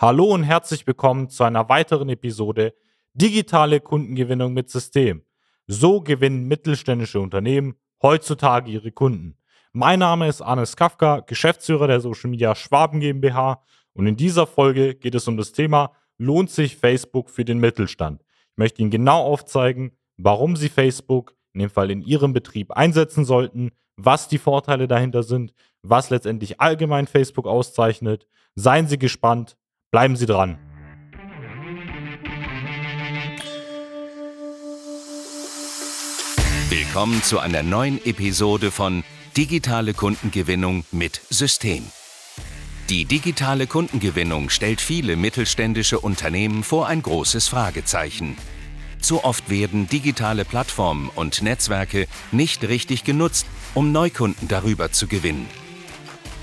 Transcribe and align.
Hallo 0.00 0.26
und 0.26 0.44
herzlich 0.44 0.86
willkommen 0.86 1.28
zu 1.28 1.42
einer 1.42 1.68
weiteren 1.68 2.08
Episode 2.08 2.72
Digitale 3.14 3.80
Kundengewinnung 3.80 4.52
mit 4.52 4.70
System. 4.70 5.24
So 5.66 6.00
gewinnen 6.02 6.46
mittelständische 6.46 7.18
Unternehmen 7.18 7.74
heutzutage 8.00 8.70
ihre 8.70 8.92
Kunden. 8.92 9.36
Mein 9.72 9.98
Name 9.98 10.28
ist 10.28 10.40
Arnes 10.40 10.76
Kafka, 10.76 11.18
Geschäftsführer 11.26 11.88
der 11.88 11.98
Social 11.98 12.30
Media 12.30 12.54
Schwaben 12.54 13.00
GmbH 13.00 13.60
und 13.92 14.06
in 14.06 14.16
dieser 14.16 14.46
Folge 14.46 14.94
geht 14.94 15.16
es 15.16 15.26
um 15.26 15.36
das 15.36 15.50
Thema 15.50 15.90
Lohnt 16.16 16.50
sich 16.50 16.76
Facebook 16.76 17.28
für 17.28 17.44
den 17.44 17.58
Mittelstand? 17.58 18.22
Ich 18.52 18.56
möchte 18.56 18.82
Ihnen 18.82 18.92
genau 18.92 19.24
aufzeigen, 19.24 19.98
warum 20.16 20.54
Sie 20.54 20.68
Facebook 20.68 21.34
in 21.54 21.58
dem 21.58 21.70
Fall 21.70 21.90
in 21.90 22.02
Ihrem 22.02 22.32
Betrieb 22.32 22.70
einsetzen 22.70 23.24
sollten, 23.24 23.72
was 23.96 24.28
die 24.28 24.38
Vorteile 24.38 24.86
dahinter 24.86 25.24
sind, 25.24 25.54
was 25.82 26.10
letztendlich 26.10 26.60
allgemein 26.60 27.08
Facebook 27.08 27.48
auszeichnet. 27.48 28.28
Seien 28.54 28.86
Sie 28.86 28.98
gespannt, 29.00 29.56
Bleiben 29.90 30.16
Sie 30.16 30.26
dran. 30.26 30.58
Willkommen 36.68 37.22
zu 37.22 37.38
einer 37.38 37.62
neuen 37.62 38.04
Episode 38.04 38.70
von 38.70 39.02
Digitale 39.34 39.94
Kundengewinnung 39.94 40.84
mit 40.92 41.22
System. 41.30 41.86
Die 42.90 43.06
digitale 43.06 43.66
Kundengewinnung 43.66 44.50
stellt 44.50 44.82
viele 44.82 45.16
mittelständische 45.16 45.98
Unternehmen 45.98 46.64
vor 46.64 46.86
ein 46.86 47.00
großes 47.00 47.48
Fragezeichen. 47.48 48.36
Zu 49.00 49.24
oft 49.24 49.48
werden 49.48 49.88
digitale 49.88 50.44
Plattformen 50.44 51.08
und 51.14 51.40
Netzwerke 51.40 52.08
nicht 52.30 52.62
richtig 52.68 53.04
genutzt, 53.04 53.46
um 53.72 53.90
Neukunden 53.90 54.48
darüber 54.48 54.92
zu 54.92 55.06
gewinnen. 55.06 55.48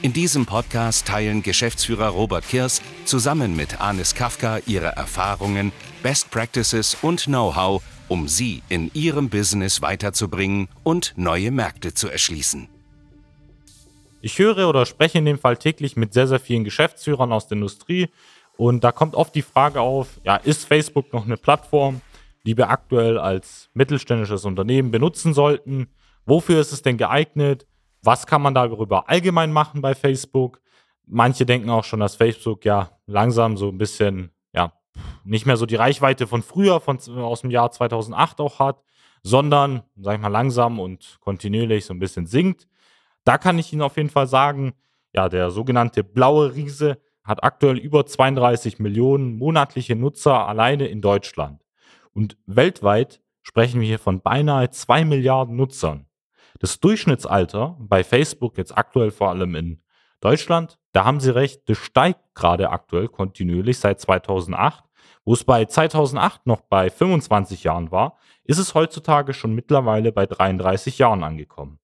In 0.00 0.12
diesem 0.12 0.46
Podcast 0.46 1.08
teilen 1.08 1.42
Geschäftsführer 1.42 2.10
Robert 2.10 2.46
Kirs 2.48 2.80
zusammen 3.04 3.56
mit 3.56 3.80
Anis 3.80 4.14
Kafka 4.14 4.60
ihre 4.64 4.94
Erfahrungen, 4.94 5.72
Best 6.04 6.30
Practices 6.30 6.96
und 7.02 7.24
Know-how, 7.24 7.82
um 8.06 8.28
sie 8.28 8.62
in 8.68 8.92
ihrem 8.94 9.28
Business 9.28 9.82
weiterzubringen 9.82 10.68
und 10.84 11.14
neue 11.16 11.50
Märkte 11.50 11.94
zu 11.94 12.08
erschließen. 12.08 12.68
Ich 14.20 14.38
höre 14.38 14.68
oder 14.68 14.86
spreche 14.86 15.18
in 15.18 15.24
dem 15.24 15.38
Fall 15.38 15.56
täglich 15.56 15.96
mit 15.96 16.12
sehr, 16.12 16.28
sehr 16.28 16.38
vielen 16.38 16.62
Geschäftsführern 16.62 17.32
aus 17.32 17.48
der 17.48 17.56
Industrie 17.56 18.08
und 18.56 18.84
da 18.84 18.92
kommt 18.92 19.16
oft 19.16 19.34
die 19.34 19.42
Frage 19.42 19.80
auf, 19.80 20.20
ja, 20.22 20.36
ist 20.36 20.64
Facebook 20.64 21.12
noch 21.12 21.24
eine 21.24 21.36
Plattform, 21.36 22.02
die 22.46 22.56
wir 22.56 22.70
aktuell 22.70 23.18
als 23.18 23.68
mittelständisches 23.74 24.44
Unternehmen 24.44 24.92
benutzen 24.92 25.34
sollten? 25.34 25.88
Wofür 26.24 26.60
ist 26.60 26.70
es 26.70 26.82
denn 26.82 26.98
geeignet? 26.98 27.66
Was 28.08 28.26
kann 28.26 28.40
man 28.40 28.54
darüber 28.54 29.10
allgemein 29.10 29.52
machen 29.52 29.82
bei 29.82 29.94
Facebook? 29.94 30.62
Manche 31.04 31.44
denken 31.44 31.68
auch 31.68 31.84
schon, 31.84 32.00
dass 32.00 32.16
Facebook 32.16 32.64
ja 32.64 32.92
langsam 33.04 33.58
so 33.58 33.68
ein 33.68 33.76
bisschen, 33.76 34.30
ja, 34.54 34.72
nicht 35.24 35.44
mehr 35.44 35.58
so 35.58 35.66
die 35.66 35.74
Reichweite 35.74 36.26
von 36.26 36.40
früher, 36.40 36.80
von, 36.80 36.98
aus 37.18 37.42
dem 37.42 37.50
Jahr 37.50 37.70
2008 37.70 38.40
auch 38.40 38.60
hat, 38.60 38.82
sondern, 39.22 39.82
sag 39.94 40.14
ich 40.14 40.22
mal, 40.22 40.28
langsam 40.28 40.80
und 40.80 41.18
kontinuierlich 41.20 41.84
so 41.84 41.92
ein 41.92 41.98
bisschen 41.98 42.24
sinkt. 42.24 42.66
Da 43.24 43.36
kann 43.36 43.58
ich 43.58 43.74
Ihnen 43.74 43.82
auf 43.82 43.98
jeden 43.98 44.08
Fall 44.08 44.26
sagen, 44.26 44.72
ja, 45.12 45.28
der 45.28 45.50
sogenannte 45.50 46.02
blaue 46.02 46.54
Riese 46.54 47.02
hat 47.24 47.44
aktuell 47.44 47.76
über 47.76 48.06
32 48.06 48.78
Millionen 48.78 49.36
monatliche 49.36 49.96
Nutzer 49.96 50.48
alleine 50.48 50.86
in 50.86 51.02
Deutschland. 51.02 51.62
Und 52.14 52.38
weltweit 52.46 53.20
sprechen 53.42 53.82
wir 53.82 53.86
hier 53.86 53.98
von 53.98 54.22
beinahe 54.22 54.70
2 54.70 55.04
Milliarden 55.04 55.56
Nutzern. 55.56 56.07
Das 56.58 56.80
Durchschnittsalter 56.80 57.76
bei 57.78 58.02
Facebook 58.04 58.58
jetzt 58.58 58.76
aktuell 58.76 59.10
vor 59.10 59.30
allem 59.30 59.54
in 59.54 59.82
Deutschland, 60.20 60.78
da 60.92 61.04
haben 61.04 61.20
Sie 61.20 61.34
recht, 61.34 61.68
das 61.68 61.78
steigt 61.78 62.34
gerade 62.34 62.70
aktuell 62.70 63.08
kontinuierlich 63.08 63.78
seit 63.78 64.00
2008. 64.00 64.84
Wo 65.24 65.34
es 65.34 65.44
bei 65.44 65.64
2008 65.66 66.46
noch 66.46 66.62
bei 66.62 66.90
25 66.90 67.64
Jahren 67.64 67.90
war, 67.90 68.18
ist 68.44 68.58
es 68.58 68.74
heutzutage 68.74 69.34
schon 69.34 69.54
mittlerweile 69.54 70.10
bei 70.10 70.26
33 70.26 70.98
Jahren 70.98 71.22
angekommen. 71.22 71.78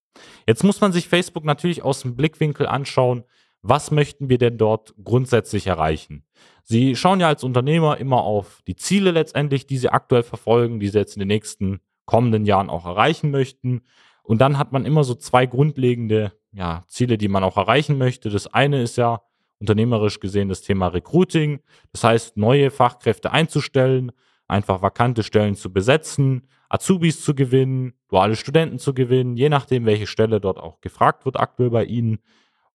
Jetzt 0.47 0.65
muss 0.65 0.81
man 0.81 0.93
sich 0.93 1.09
Facebook 1.09 1.45
natürlich 1.45 1.83
aus 1.83 2.01
dem 2.01 2.17
Blickwinkel 2.17 2.67
anschauen, 2.67 3.25
was 3.67 3.91
möchten 3.91 4.29
wir 4.29 4.39
denn 4.39 4.59
dort 4.59 4.95
grundsätzlich 5.03 5.67
erreichen? 5.67 6.27
Sie 6.65 6.97
schauen 6.97 7.21
ja 7.21 7.29
als 7.29 7.45
Unternehmer 7.45 7.97
immer 7.99 8.23
auf 8.23 8.61
die 8.67 8.77
Ziele 8.77 9.11
letztendlich, 9.11 9.67
die 9.67 9.79
Sie 9.79 9.89
aktuell 9.89 10.23
verfolgen, 10.23 10.81
die 10.81 10.89
Sie 10.89 10.99
jetzt 10.99 11.17
in 11.17 11.21
den 11.21 11.29
nächsten 11.29 11.81
kommenden 12.05 12.45
Jahren 12.45 12.69
auch 12.69 12.85
erreichen 12.85 13.31
möchten. 13.31 13.83
Und 14.25 14.41
dann 14.41 14.59
hat 14.59 14.73
man 14.73 14.87
immer 14.87 15.05
so 15.05 15.15
zwei 15.15 15.47
grundlegende 15.47 16.33
ja, 16.53 16.83
Ziele, 16.89 17.19
die 17.19 17.29
man 17.29 17.45
auch 17.45 17.57
erreichen 17.57 17.99
möchte. 17.99 18.31
Das 18.31 18.47
eine 18.47 18.83
ist 18.83 18.97
ja 18.97 19.21
unternehmerisch 19.61 20.19
gesehen 20.19 20.49
das 20.49 20.63
Thema 20.63 20.89
Recruiting. 20.89 21.61
Das 21.93 22.05
heißt, 22.05 22.37
neue 22.37 22.71
Fachkräfte 22.71 23.31
einzustellen, 23.31 24.13
einfach 24.49 24.83
vakante 24.83 25.23
Stellen 25.23 25.55
zu 25.55 25.73
besetzen, 25.73 26.49
Azubis 26.69 27.23
zu 27.23 27.35
gewinnen, 27.35 27.93
duale 28.09 28.35
Studenten 28.35 28.79
zu 28.79 28.95
gewinnen, 28.95 29.37
je 29.37 29.49
nachdem, 29.49 29.87
welche 29.87 30.07
Stelle 30.07 30.41
dort 30.41 30.59
auch 30.59 30.81
gefragt 30.81 31.25
wird 31.25 31.39
aktuell 31.39 31.71
bei 31.71 31.85
Ihnen. 31.85 32.19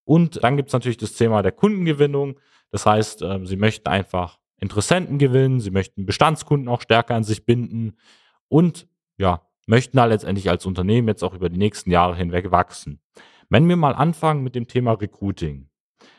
Und 0.06 0.44
dann 0.44 0.56
gibt 0.56 0.70
es 0.70 0.74
natürlich 0.74 0.98
das 0.98 1.14
Thema 1.14 1.42
der 1.42 1.52
Kundengewinnung. 1.52 2.40
Das 2.72 2.86
heißt, 2.86 3.24
äh, 3.24 3.46
Sie 3.46 3.58
möchten 3.58 3.90
einfach 3.90 4.40
Interessenten 4.58 5.18
gewinnen, 5.18 5.60
Sie 5.60 5.72
möchten 5.72 6.06
Bestandskunden 6.06 6.68
auch 6.70 6.81
stärker 6.81 7.16
an 7.16 7.24
sich 7.24 7.46
binden 7.46 7.98
und 8.48 8.88
ja, 9.18 9.42
möchten 9.69 9.97
da 9.97 10.06
letztendlich 10.06 10.50
als 10.50 10.66
Unternehmen 10.66 11.07
jetzt 11.07 11.24
auch 11.24 11.35
über 11.35 11.47
die 11.47 11.59
nächsten 11.59 11.91
Jahre 11.91 12.16
hinweg 12.16 12.50
wachsen. 12.50 13.00
Wenn 13.50 13.69
wir 13.69 13.75
mal 13.75 13.94
anfangen 13.94 14.44
mit 14.44 14.56
dem 14.56 14.68
Thema 14.68 14.94
Recruiting, 14.94 15.69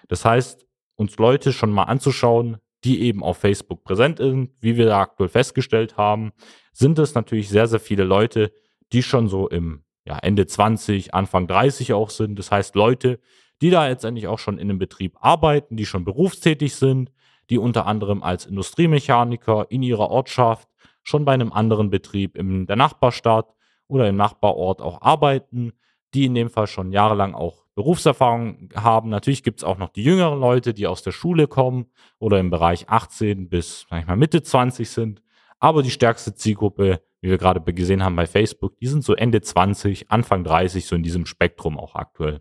das 0.09 0.25
heißt, 0.25 0.67
uns 0.95 1.17
Leute 1.19 1.53
schon 1.53 1.73
mal 1.73 1.85
anzuschauen, 1.85 2.59
die 2.85 3.03
eben 3.03 3.25
auf 3.25 3.39
Facebook 3.39 3.83
präsent 3.83 4.19
sind, 4.19 4.51
wie 4.61 4.77
wir 4.77 4.87
da 4.87 5.01
aktuell 5.01 5.29
festgestellt 5.29 5.97
haben, 5.97 6.31
sind 6.73 6.99
es 7.01 7.15
natürlich 7.15 7.49
sehr, 7.49 7.67
sehr 7.67 7.81
viele 7.81 8.05
Leute, 8.05 8.53
die 8.93 9.03
schon 9.03 9.29
so 9.29 9.49
im 9.49 9.83
ja, 10.05 10.17
Ende 10.19 10.47
20, 10.47 11.13
Anfang 11.13 11.49
30 11.49 11.93
auch 11.93 12.11
sind. 12.11 12.39
Das 12.39 12.53
heißt, 12.53 12.77
Leute, 12.77 13.19
die 13.61 13.71
da 13.71 13.89
letztendlich 13.89 14.29
auch 14.29 14.39
schon 14.39 14.59
in 14.59 14.71
einem 14.71 14.79
Betrieb 14.79 15.17
arbeiten, 15.21 15.77
die 15.77 15.87
schon 15.87 16.05
berufstätig 16.05 16.77
sind, 16.77 17.11
die 17.51 17.59
unter 17.59 17.87
anderem 17.87 18.23
als 18.23 18.47
Industriemechaniker 18.47 19.67
in 19.71 19.83
ihrer 19.83 20.09
Ortschaft 20.09 20.69
schon 21.03 21.25
bei 21.25 21.33
einem 21.33 21.53
anderen 21.53 21.91
Betrieb 21.91 22.37
in 22.37 22.67
der 22.67 22.77
Nachbarstadt 22.77 23.55
oder 23.89 24.09
im 24.09 24.17
Nachbarort 24.17 24.81
auch 24.81 25.03
arbeiten, 25.03 25.73
die 26.15 26.27
in 26.27 26.35
dem 26.35 26.51
Fall 26.51 26.67
schon 26.67 26.93
jahrelang 26.93 27.35
auch 27.35 27.65
Berufserfahrung 27.75 28.71
haben. 28.75 29.11
Natürlich 29.11 29.43
gibt 29.43 29.61
es 29.61 29.65
auch 29.65 29.79
noch 29.79 29.91
die 29.91 30.03
jüngeren 30.03 30.41
Leute, 30.41 30.75
die 30.75 30.87
aus 30.87 31.03
der 31.03 31.13
Schule 31.13 31.47
kommen 31.47 31.87
oder 32.19 32.39
im 32.39 32.51
Bereich 32.51 32.89
18 32.89 33.49
bis 33.49 33.87
sag 33.89 34.01
ich 34.01 34.07
mal, 34.07 34.17
Mitte 34.17 34.43
20 34.43 34.89
sind. 34.89 35.23
Aber 35.59 35.83
die 35.83 35.91
stärkste 35.91 36.35
Zielgruppe, 36.35 37.01
wie 37.21 37.31
wir 37.31 37.39
gerade 37.39 37.61
gesehen 37.61 38.03
haben 38.03 38.17
bei 38.17 38.27
Facebook, 38.27 38.79
die 38.79 38.87
sind 38.87 39.05
so 39.05 39.15
Ende 39.15 39.41
20, 39.41 40.11
Anfang 40.11 40.43
30, 40.43 40.87
so 40.87 40.97
in 40.97 41.03
diesem 41.03 41.27
Spektrum 41.27 41.79
auch 41.79 41.95
aktuell. 41.95 42.41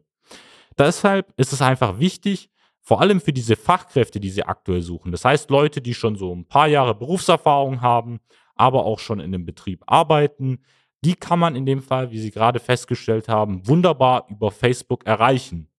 Deshalb 0.78 1.34
ist 1.38 1.52
es 1.52 1.62
einfach 1.62 2.00
wichtig, 2.00 2.50
vor 2.82 3.02
allem 3.02 3.20
für 3.20 3.34
diese 3.34 3.56
Fachkräfte, 3.56 4.20
die 4.20 4.30
sie 4.30 4.44
aktuell 4.44 4.82
suchen. 4.82 5.12
Das 5.12 5.26
heißt, 5.26 5.50
Leute, 5.52 5.82
die 5.82 5.94
schon 5.94 6.16
so 6.16 6.34
ein 6.34 6.48
paar 6.48 6.68
Jahre 6.68 6.96
Berufserfahrung 6.96 7.82
haben, 7.82 8.20
aber 8.60 8.86
auch 8.86 9.00
schon 9.00 9.20
in 9.20 9.32
dem 9.32 9.46
Betrieb 9.46 9.84
arbeiten. 9.88 10.64
Die 11.04 11.16
kann 11.16 11.40
man 11.40 11.56
in 11.56 11.66
dem 11.66 11.82
Fall, 11.82 12.12
wie 12.12 12.20
Sie 12.20 12.32
gerade 12.32 12.60
festgestellt 12.60 13.30
haben, 13.30 13.68
wunderbar 13.68 14.28
über 14.30 14.52
Facebook 14.52 15.06
erreichen. 15.06 15.70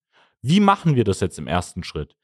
Wie 0.41 0.59
machen 0.59 0.95
wir 0.95 1.03
das 1.03 1.19
jetzt 1.19 1.37
im 1.37 1.47
ersten 1.47 1.83
Schritt? 1.83 2.15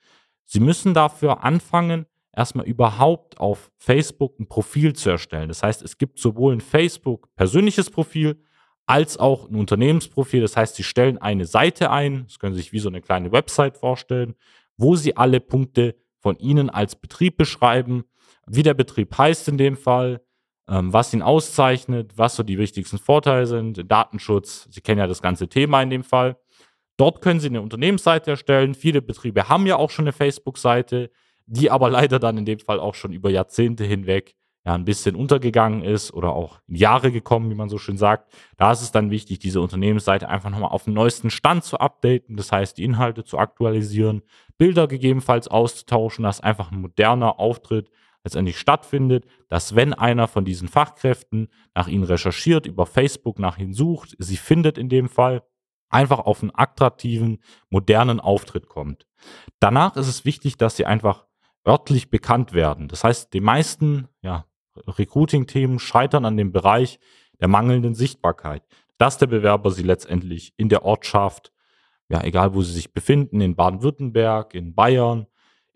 Sie 0.45 0.59
müssen 0.59 0.93
dafür 0.93 1.43
anfangen, 1.43 2.07
erstmal 2.35 2.65
überhaupt 2.65 3.39
auf 3.39 3.71
Facebook 3.77 4.39
ein 4.39 4.47
Profil 4.47 4.93
zu 4.93 5.09
erstellen. 5.09 5.49
Das 5.49 5.61
heißt, 5.61 5.83
es 5.83 5.97
gibt 5.97 6.17
sowohl 6.17 6.53
ein 6.53 6.61
Facebook 6.61 7.33
persönliches 7.35 7.91
Profil 7.91 8.41
als 8.87 9.17
auch 9.17 9.49
ein 9.49 9.55
Unternehmensprofil. 9.55 10.41
Das 10.41 10.57
heißt, 10.57 10.75
Sie 10.75 10.83
stellen 10.83 11.19
eine 11.19 11.45
Seite 11.45 11.91
ein, 11.91 12.23
das 12.25 12.39
können 12.39 12.55
Sie 12.55 12.61
sich 12.61 12.71
wie 12.71 12.79
so 12.79 12.89
eine 12.89 13.01
kleine 13.01 13.31
Website 13.31 13.77
vorstellen, 13.77 14.33
wo 14.77 14.95
Sie 14.95 15.17
alle 15.17 15.39
Punkte 15.39 15.95
von 16.19 16.37
Ihnen 16.37 16.69
als 16.69 16.95
Betrieb 16.95 17.37
beschreiben, 17.37 18.05
wie 18.47 18.63
der 18.63 18.73
Betrieb 18.73 19.17
heißt 19.17 19.47
in 19.49 19.57
dem 19.57 19.75
Fall, 19.75 20.21
was 20.67 21.13
ihn 21.13 21.21
auszeichnet, 21.21 22.17
was 22.17 22.35
so 22.35 22.43
die 22.43 22.57
wichtigsten 22.57 22.97
Vorteile 22.97 23.47
sind, 23.47 23.89
Datenschutz. 23.89 24.67
Sie 24.69 24.81
kennen 24.81 24.99
ja 24.99 25.07
das 25.07 25.21
ganze 25.21 25.47
Thema 25.47 25.81
in 25.81 25.89
dem 25.89 26.03
Fall. 26.03 26.37
Dort 26.97 27.21
können 27.21 27.39
Sie 27.39 27.47
eine 27.47 27.61
Unternehmensseite 27.61 28.31
erstellen. 28.31 28.73
Viele 28.73 29.01
Betriebe 29.01 29.47
haben 29.47 29.67
ja 29.67 29.77
auch 29.77 29.91
schon 29.91 30.03
eine 30.03 30.13
Facebook-Seite, 30.13 31.11
die 31.45 31.71
aber 31.71 31.89
leider 31.91 32.19
dann 32.19 32.37
in 32.37 32.45
dem 32.45 32.59
Fall 32.59 32.79
auch 32.79 32.95
schon 32.95 33.13
über 33.13 33.29
Jahrzehnte 33.29 33.85
hinweg 33.85 34.35
ja 34.65 34.73
ein 34.73 34.83
bisschen 34.83 35.15
untergegangen 35.15 35.81
ist 35.81 36.13
oder 36.13 36.33
auch 36.33 36.59
in 36.67 36.75
Jahre 36.75 37.09
gekommen, 37.09 37.49
wie 37.49 37.55
man 37.55 37.69
so 37.69 37.77
schön 37.77 37.97
sagt. 37.97 38.29
Da 38.57 38.73
ist 38.73 38.81
es 38.81 38.91
dann 38.91 39.11
wichtig, 39.11 39.39
diese 39.39 39.61
Unternehmensseite 39.61 40.27
einfach 40.27 40.49
nochmal 40.49 40.71
auf 40.71 40.83
den 40.83 40.93
neuesten 40.93 41.29
Stand 41.29 41.63
zu 41.63 41.79
updaten, 41.79 42.35
das 42.35 42.51
heißt 42.51 42.77
die 42.77 42.83
Inhalte 42.83 43.23
zu 43.23 43.37
aktualisieren, 43.37 44.23
Bilder 44.57 44.87
gegebenenfalls 44.87 45.47
auszutauschen, 45.47 46.23
dass 46.23 46.41
einfach 46.41 46.71
ein 46.71 46.81
moderner 46.81 47.39
Auftritt 47.39 47.89
letztendlich 48.27 48.59
stattfindet, 48.59 49.25
dass 49.47 49.75
wenn 49.75 49.93
einer 49.93 50.27
von 50.27 50.43
diesen 50.43 50.67
Fachkräften 50.67 51.47
nach 51.73 51.87
ihnen 51.87 52.03
recherchiert, 52.03 52.65
über 52.65 52.85
Facebook 52.85 53.39
nach 53.39 53.57
ihnen 53.57 53.73
sucht, 53.73 54.15
sie 54.19 54.35
findet 54.35 54.77
in 54.77 54.89
dem 54.89 55.07
Fall, 55.07 55.43
einfach 55.89 56.19
auf 56.19 56.41
einen 56.41 56.51
attraktiven, 56.53 57.39
modernen 57.69 58.19
Auftritt 58.19 58.67
kommt. 58.67 59.07
Danach 59.59 59.95
ist 59.95 60.09
es 60.09 60.25
wichtig, 60.25 60.57
dass 60.57 60.75
sie 60.75 60.85
einfach 60.85 61.25
örtlich 61.65 62.09
bekannt 62.09 62.51
werden. 62.51 62.89
Das 62.89 63.05
heißt, 63.05 63.33
die 63.33 63.39
meisten 63.39 64.09
ja, 64.21 64.45
Recruiting-Themen 64.75 65.79
scheitern 65.79 66.25
an 66.25 66.35
dem 66.35 66.51
Bereich 66.51 66.99
der 67.39 67.47
mangelnden 67.47 67.95
Sichtbarkeit, 67.95 68.63
dass 68.97 69.17
der 69.17 69.27
Bewerber 69.27 69.71
sie 69.71 69.83
letztendlich 69.83 70.53
in 70.57 70.67
der 70.67 70.83
Ortschaft, 70.83 71.53
ja, 72.09 72.21
egal 72.23 72.53
wo 72.53 72.61
sie 72.61 72.73
sich 72.73 72.93
befinden, 72.93 73.39
in 73.39 73.55
Baden-Württemberg, 73.55 74.53
in 74.53 74.75
Bayern, 74.75 75.27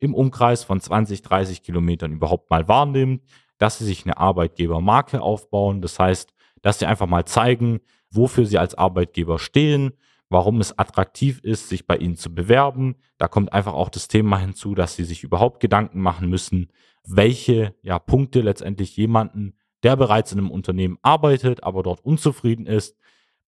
im 0.02 0.14
Umkreis 0.16 0.64
von 0.64 0.82
20, 0.82 1.22
30 1.22 1.64
Kilometern 1.64 2.12
überhaupt 2.12 2.50
mal 2.50 2.68
wahrnimmt, 2.68 3.24
dass 3.58 3.78
sie 3.78 3.86
sich 3.86 4.04
eine 4.06 4.18
Arbeitgebermarke 4.18 5.22
aufbauen. 5.22 5.82
Das 5.82 6.00
heißt, 6.00 6.34
dass 6.62 6.80
sie 6.80 6.88
einfach 6.88 7.08
mal 7.08 7.26
zeigen, 7.26 7.80
wofür 8.10 8.46
sie 8.46 8.58
als 8.58 8.76
Arbeitgeber 8.76 9.40
stehen, 9.40 9.92
warum 10.30 10.60
es 10.60 10.78
attraktiv 10.78 11.40
ist, 11.44 11.70
sich 11.70 11.86
bei 11.86 11.98
ihnen 11.98 12.18
zu 12.18 12.34
bewerben. 12.34 12.96
Da 13.20 13.28
kommt 13.28 13.54
einfach 13.54 13.74
auch 13.74 13.90
das 13.90 14.08
Thema 14.08 14.40
hinzu, 14.40 14.74
dass 14.74 14.96
sie 14.96 15.04
sich 15.04 15.24
überhaupt 15.24 15.60
Gedanken 15.60 16.02
machen 16.02 16.30
müssen, 16.30 16.72
welche 17.06 17.76
ja, 17.84 18.00
Punkte 18.00 18.42
letztendlich 18.42 18.98
jemanden, 18.98 19.54
der 19.84 19.96
bereits 19.96 20.32
in 20.32 20.40
einem 20.40 20.52
Unternehmen 20.52 20.98
arbeitet, 21.04 21.64
aber 21.64 21.84
dort 21.84 22.04
unzufrieden 22.04 22.66
ist, 22.66 22.98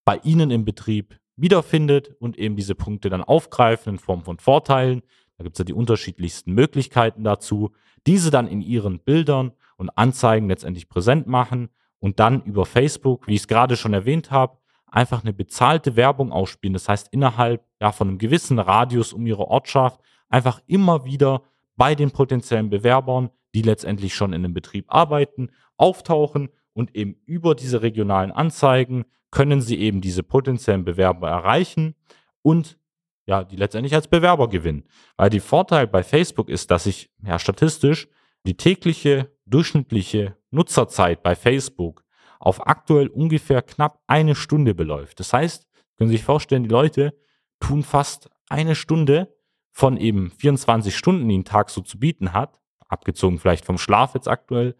bei 0.06 0.19
ihnen 0.23 0.51
im 0.51 0.65
Betrieb 0.65 1.19
wiederfindet 1.35 2.15
und 2.19 2.38
eben 2.38 2.56
diese 2.56 2.75
Punkte 2.75 3.09
dann 3.09 3.23
aufgreifen 3.23 3.94
in 3.94 3.99
Form 3.99 4.23
von 4.23 4.38
Vorteilen. 4.38 5.01
Da 5.38 5.44
gibt 5.44 5.56
es 5.56 5.59
ja 5.59 5.65
die 5.65 5.74
unterschiedlichsten 5.74 6.53
Möglichkeiten 6.53 7.24
dazu, 7.24 7.71
diese 8.06 8.31
dann 8.31 8.47
in 8.47 8.62
ihren 8.62 9.00
Bildern 9.00 9.51
und 9.77 9.89
Anzeigen 9.97 10.47
letztendlich 10.50 10.89
präsent 10.89 11.27
machen 11.27 11.69
und 12.00 12.19
dann 12.19 12.41
über 12.44 12.65
Facebook, 12.65 13.27
wie 13.27 13.33
ich 13.33 13.41
es 13.41 13.47
gerade 13.47 13.75
schon 13.75 13.94
erwähnt 13.94 14.31
habe, 14.31 14.57
einfach 14.88 15.24
eine 15.24 15.33
bezahlte 15.33 15.95
Werbung 15.95 16.31
ausspielen. 16.31 16.74
Das 16.74 16.88
heißt, 16.88 17.07
innerhalb 17.12 17.65
ja, 17.81 17.91
von 17.91 18.09
einem 18.09 18.18
gewissen 18.18 18.59
Radius 18.59 19.13
um 19.13 19.25
ihre 19.25 19.47
Ortschaft 19.47 20.00
einfach 20.30 20.62
immer 20.68 21.06
wieder 21.06 21.44
bei 21.75 21.95
den 21.95 22.12
potenziellen 22.12 22.69
Bewerbern 22.69 23.30
die 23.53 23.62
letztendlich 23.62 24.13
schon 24.13 24.33
in 24.33 24.44
einem 24.44 24.53
Betrieb 24.53 24.85
arbeiten, 24.88 25.50
auftauchen 25.77 26.50
und 26.74 26.95
eben 26.95 27.18
über 27.25 27.56
diese 27.56 27.81
regionalen 27.81 28.31
Anzeigen 28.31 29.06
können 29.31 29.62
sie 29.62 29.80
eben 29.80 30.01
diese 30.01 30.24
potenziellen 30.24 30.85
Bewerber 30.85 31.30
erreichen 31.30 31.95
und 32.41 32.77
ja, 33.25 33.43
die 33.43 33.55
letztendlich 33.55 33.95
als 33.95 34.07
Bewerber 34.07 34.49
gewinnen. 34.49 34.83
Weil 35.17 35.29
die 35.29 35.39
Vorteil 35.39 35.87
bei 35.87 36.03
Facebook 36.03 36.49
ist, 36.49 36.71
dass 36.71 36.85
sich 36.85 37.09
ja 37.25 37.39
statistisch 37.39 38.07
die 38.45 38.57
tägliche 38.57 39.31
durchschnittliche 39.45 40.37
Nutzerzeit 40.51 41.23
bei 41.23 41.35
Facebook 41.35 42.03
auf 42.39 42.67
aktuell 42.67 43.07
ungefähr 43.07 43.61
knapp 43.61 43.99
eine 44.07 44.35
Stunde 44.35 44.75
beläuft. 44.75 45.19
Das 45.19 45.31
heißt, 45.31 45.67
können 45.97 46.09
Sie 46.09 46.17
sich 46.17 46.25
vorstellen, 46.25 46.63
die 46.63 46.69
Leute 46.69 47.17
tun 47.59 47.83
fast 47.83 48.29
eine 48.49 48.75
Stunde 48.75 49.33
von 49.71 49.97
eben 49.97 50.29
24 50.31 50.95
Stunden, 50.95 51.27
die 51.29 51.37
ein 51.37 51.45
Tag 51.45 51.69
so 51.69 51.81
zu 51.81 51.97
bieten 51.97 52.33
hat, 52.33 52.59
abgezogen 52.87 53.39
vielleicht 53.39 53.65
vom 53.65 53.77
Schlaf 53.77 54.13
jetzt 54.13 54.27
aktuell, 54.27 54.75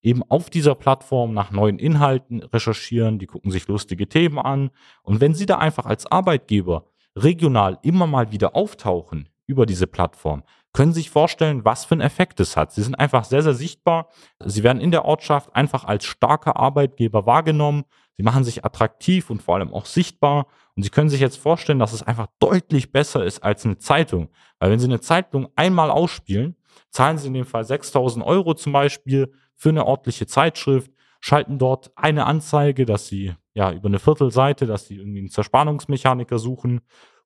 eben 0.00 0.22
auf 0.28 0.48
dieser 0.48 0.74
Plattform 0.74 1.34
nach 1.34 1.50
neuen 1.50 1.78
Inhalten 1.78 2.42
recherchieren, 2.42 3.18
die 3.18 3.26
gucken 3.26 3.50
sich 3.50 3.66
lustige 3.66 4.08
Themen 4.08 4.38
an. 4.38 4.70
Und 5.02 5.20
wenn 5.20 5.34
Sie 5.34 5.46
da 5.46 5.58
einfach 5.58 5.86
als 5.86 6.06
Arbeitgeber 6.06 6.86
regional 7.22 7.78
immer 7.82 8.06
mal 8.06 8.32
wieder 8.32 8.54
auftauchen 8.56 9.28
über 9.46 9.66
diese 9.66 9.86
Plattform, 9.86 10.42
können 10.72 10.92
sich 10.92 11.10
vorstellen, 11.10 11.64
was 11.64 11.84
für 11.84 11.92
einen 11.92 12.02
Effekt 12.02 12.38
es 12.40 12.56
hat. 12.56 12.72
Sie 12.72 12.82
sind 12.82 12.94
einfach 12.94 13.24
sehr, 13.24 13.42
sehr 13.42 13.54
sichtbar. 13.54 14.08
Sie 14.44 14.62
werden 14.62 14.80
in 14.80 14.90
der 14.90 15.04
Ortschaft 15.04 15.54
einfach 15.56 15.84
als 15.84 16.04
starker 16.04 16.56
Arbeitgeber 16.56 17.26
wahrgenommen. 17.26 17.84
Sie 18.16 18.22
machen 18.22 18.44
sich 18.44 18.64
attraktiv 18.64 19.30
und 19.30 19.42
vor 19.42 19.54
allem 19.54 19.72
auch 19.72 19.86
sichtbar. 19.86 20.46
Und 20.76 20.82
Sie 20.82 20.90
können 20.90 21.08
sich 21.08 21.20
jetzt 21.20 21.38
vorstellen, 21.38 21.78
dass 21.78 21.92
es 21.92 22.02
einfach 22.02 22.26
deutlich 22.38 22.92
besser 22.92 23.24
ist 23.24 23.42
als 23.42 23.64
eine 23.64 23.78
Zeitung. 23.78 24.28
Weil 24.58 24.70
wenn 24.70 24.78
Sie 24.78 24.86
eine 24.86 25.00
Zeitung 25.00 25.48
einmal 25.56 25.90
ausspielen, 25.90 26.56
zahlen 26.90 27.18
sie 27.18 27.28
in 27.28 27.34
dem 27.34 27.46
Fall 27.46 27.64
6000 27.64 28.24
Euro 28.24 28.54
zum 28.54 28.72
Beispiel 28.72 29.32
für 29.54 29.70
eine 29.70 29.86
ordentliche 29.86 30.26
Zeitschrift, 30.26 30.92
schalten 31.20 31.58
dort 31.58 31.90
eine 31.96 32.26
Anzeige, 32.26 32.86
dass 32.86 33.08
sie 33.08 33.34
ja 33.58 33.72
über 33.72 33.88
eine 33.88 33.98
Viertelseite, 33.98 34.66
dass 34.66 34.86
sie 34.86 34.96
irgendwie 34.96 35.18
einen 35.18 35.30
Zerspannungsmechaniker 35.30 36.38
suchen 36.38 36.80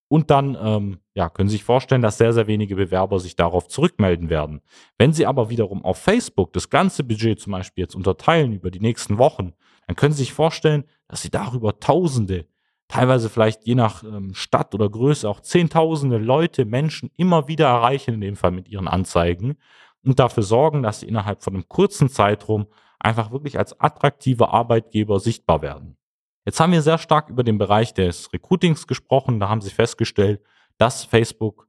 und 0.08 0.30
dann 0.30 0.56
ähm, 0.60 0.98
ja, 1.14 1.30
können 1.30 1.48
Sie 1.48 1.56
sich 1.56 1.64
vorstellen, 1.64 2.02
dass 2.02 2.18
sehr, 2.18 2.32
sehr 2.32 2.46
wenige 2.46 2.76
Bewerber 2.76 3.18
sich 3.18 3.36
darauf 3.36 3.68
zurückmelden 3.68 4.28
werden. 4.28 4.60
Wenn 4.98 5.12
Sie 5.12 5.26
aber 5.26 5.48
wiederum 5.48 5.84
auf 5.84 5.98
Facebook 5.98 6.52
das 6.52 6.68
ganze 6.68 7.04
Budget 7.04 7.40
zum 7.40 7.52
Beispiel 7.52 7.84
jetzt 7.84 7.94
unterteilen 7.94 8.52
über 8.52 8.70
die 8.70 8.80
nächsten 8.80 9.16
Wochen, 9.16 9.52
dann 9.86 9.96
können 9.96 10.12
Sie 10.12 10.22
sich 10.24 10.32
vorstellen, 10.32 10.84
dass 11.08 11.22
Sie 11.22 11.30
darüber 11.30 11.80
Tausende 11.80 12.46
teilweise 12.88 13.30
vielleicht 13.30 13.66
je 13.66 13.74
nach 13.74 14.04
ähm, 14.04 14.34
Stadt 14.34 14.74
oder 14.74 14.90
Größe 14.90 15.28
auch 15.28 15.40
Zehntausende 15.40 16.18
Leute, 16.18 16.66
Menschen 16.66 17.10
immer 17.16 17.48
wieder 17.48 17.68
erreichen, 17.68 18.14
in 18.14 18.20
dem 18.20 18.36
Fall 18.36 18.50
mit 18.50 18.68
ihren 18.68 18.88
Anzeigen 18.88 19.56
und 20.04 20.18
dafür 20.18 20.42
sorgen, 20.42 20.82
dass 20.82 21.00
sie 21.00 21.08
innerhalb 21.08 21.42
von 21.42 21.54
einem 21.54 21.68
kurzen 21.68 22.10
Zeitraum 22.10 22.66
einfach 22.98 23.32
wirklich 23.32 23.58
als 23.58 23.80
attraktive 23.80 24.50
Arbeitgeber 24.50 25.20
sichtbar 25.20 25.62
werden. 25.62 25.96
Jetzt 26.44 26.58
haben 26.58 26.72
wir 26.72 26.82
sehr 26.82 26.98
stark 26.98 27.30
über 27.30 27.44
den 27.44 27.58
Bereich 27.58 27.94
des 27.94 28.32
Recruitings 28.32 28.86
gesprochen. 28.86 29.38
Da 29.38 29.48
haben 29.48 29.60
sie 29.60 29.70
festgestellt, 29.70 30.42
dass 30.76 31.04
Facebook 31.04 31.66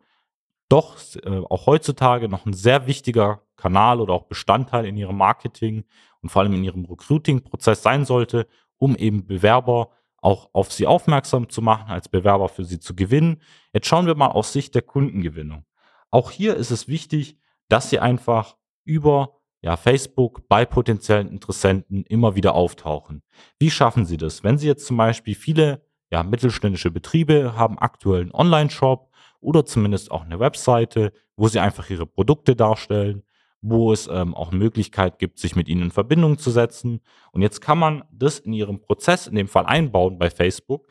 doch 0.69 0.97
äh, 1.23 1.41
auch 1.49 1.67
heutzutage 1.67 2.27
noch 2.27 2.45
ein 2.45 2.53
sehr 2.53 2.87
wichtiger 2.87 3.43
Kanal 3.55 4.01
oder 4.01 4.13
auch 4.13 4.23
Bestandteil 4.23 4.85
in 4.85 4.97
ihrem 4.97 5.17
Marketing 5.17 5.83
und 6.21 6.29
vor 6.29 6.41
allem 6.41 6.53
in 6.53 6.63
ihrem 6.63 6.85
Recruiting-Prozess 6.85 7.83
sein 7.83 8.05
sollte, 8.05 8.47
um 8.77 8.95
eben 8.95 9.27
Bewerber 9.27 9.91
auch 10.17 10.49
auf 10.53 10.71
sie 10.71 10.87
aufmerksam 10.87 11.49
zu 11.49 11.61
machen, 11.61 11.91
als 11.91 12.09
Bewerber 12.09 12.49
für 12.49 12.63
sie 12.63 12.79
zu 12.79 12.95
gewinnen. 12.95 13.41
Jetzt 13.73 13.87
schauen 13.87 14.07
wir 14.07 14.15
mal 14.15 14.27
aus 14.27 14.53
Sicht 14.53 14.73
der 14.73 14.81
Kundengewinnung. 14.81 15.65
Auch 16.09 16.31
hier 16.31 16.55
ist 16.55 16.71
es 16.71 16.87
wichtig, 16.87 17.37
dass 17.67 17.89
sie 17.89 17.99
einfach 17.99 18.55
über 18.85 19.41
ja, 19.63 19.77
Facebook 19.77 20.47
bei 20.49 20.65
potenziellen 20.65 21.29
Interessenten 21.29 22.03
immer 22.03 22.35
wieder 22.35 22.53
auftauchen. 22.53 23.23
Wie 23.59 23.71
schaffen 23.71 24.05
sie 24.05 24.17
das? 24.17 24.43
Wenn 24.43 24.57
sie 24.57 24.67
jetzt 24.67 24.85
zum 24.85 24.97
Beispiel 24.97 25.35
viele 25.35 25.81
ja, 26.11 26.21
mittelständische 26.21 26.91
Betriebe 26.91 27.55
haben 27.55 27.79
aktuell 27.79 28.21
einen 28.21 28.33
Online-Shop 28.33 29.09
oder 29.39 29.65
zumindest 29.65 30.11
auch 30.11 30.25
eine 30.25 30.39
Webseite, 30.39 31.13
wo 31.37 31.47
sie 31.47 31.59
einfach 31.59 31.89
ihre 31.89 32.05
Produkte 32.05 32.55
darstellen, 32.55 33.23
wo 33.61 33.93
es 33.93 34.07
ähm, 34.07 34.35
auch 34.35 34.51
Möglichkeit 34.51 35.17
gibt, 35.17 35.39
sich 35.39 35.55
mit 35.55 35.69
ihnen 35.69 35.83
in 35.83 35.91
Verbindung 35.91 36.37
zu 36.37 36.51
setzen. 36.51 36.99
Und 37.31 37.41
jetzt 37.41 37.61
kann 37.61 37.79
man 37.79 38.03
das 38.11 38.39
in 38.39 38.51
ihrem 38.51 38.81
Prozess 38.81 39.27
in 39.27 39.35
dem 39.35 39.47
Fall 39.47 39.65
einbauen 39.65 40.19
bei 40.19 40.29
Facebook, 40.29 40.87